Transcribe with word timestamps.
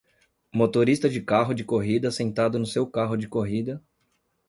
Motorista 0.51 1.07
de 1.07 1.21
carro 1.21 1.53
de 1.53 1.63
corrida 1.63 2.09
sentado 2.09 2.57
no 2.57 2.65
seu 2.65 2.87
carro 2.89 3.15
de 3.15 3.27
corrida 3.27 3.83